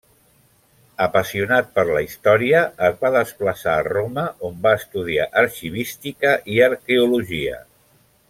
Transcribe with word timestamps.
Apassionat 1.05 1.67
per 1.75 1.83
la 1.89 2.01
història, 2.05 2.61
es 2.87 2.97
va 3.03 3.11
desplaçar 3.17 3.75
a 3.81 3.85
Roma, 3.89 4.25
on 4.49 4.57
va 4.65 4.73
estudiar 4.79 5.29
arxivística 5.43 6.33
i 6.57 6.59
arqueologia. 6.71 7.61